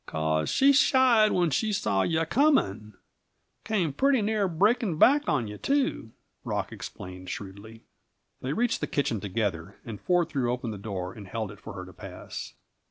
"'Cause 0.07 0.49
she 0.49 0.73
shied 0.73 1.31
when 1.31 1.51
she 1.51 1.71
saw 1.71 2.01
you 2.01 2.25
coming. 2.25 2.95
Came 3.63 3.93
pretty 3.93 4.23
near 4.23 4.47
breaking 4.47 4.97
back 4.97 5.29
on 5.29 5.47
you, 5.47 5.59
too," 5.59 6.09
Rock 6.43 6.71
explained 6.71 7.29
shrewdly. 7.29 7.83
They 8.41 8.51
reached 8.53 8.81
the 8.81 8.87
kitchen 8.87 9.19
together, 9.19 9.75
and 9.85 10.01
Ford 10.01 10.29
threw 10.29 10.51
open 10.51 10.71
the 10.71 10.79
door, 10.79 11.13
and 11.13 11.27
held 11.27 11.51
it 11.51 11.59
for 11.59 11.73
her 11.73 11.85
to 11.85 11.93
pass. 11.93 12.55